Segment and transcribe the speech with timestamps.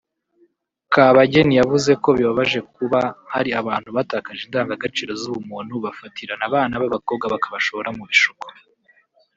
[0.93, 2.99] Kabageni yavuze ko bibabaje kuba
[3.33, 8.45] hari abantu batakaje indangagaciro z’ubumuntu bafatirana abana b’abakobwa bakabashora mu bishuko